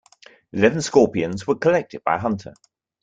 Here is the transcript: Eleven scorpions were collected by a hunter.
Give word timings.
Eleven 0.51 0.81
scorpions 0.81 1.45
were 1.45 1.53
collected 1.59 2.03
by 2.03 2.15
a 2.15 2.19
hunter. 2.19 2.55